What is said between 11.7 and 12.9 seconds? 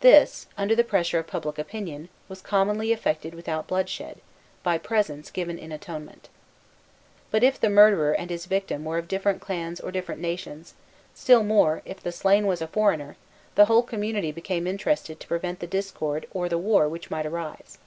if the slain was a